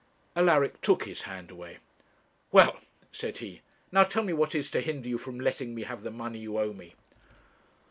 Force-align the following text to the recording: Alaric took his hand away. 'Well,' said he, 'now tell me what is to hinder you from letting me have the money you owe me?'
Alaric 0.35 0.81
took 0.81 1.03
his 1.05 1.21
hand 1.29 1.51
away. 1.51 1.77
'Well,' 2.51 2.79
said 3.11 3.37
he, 3.37 3.61
'now 3.91 4.03
tell 4.03 4.23
me 4.23 4.33
what 4.33 4.55
is 4.55 4.71
to 4.71 4.81
hinder 4.81 5.07
you 5.07 5.19
from 5.19 5.39
letting 5.39 5.75
me 5.75 5.83
have 5.83 6.01
the 6.01 6.09
money 6.09 6.39
you 6.39 6.57
owe 6.57 6.73
me?' 6.73 6.95